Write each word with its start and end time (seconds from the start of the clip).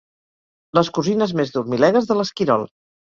Les 0.77 0.89
cosines 0.97 1.35
més 1.41 1.53
dormilegues 1.59 2.09
de 2.13 2.19
l'esquirol. 2.21 2.67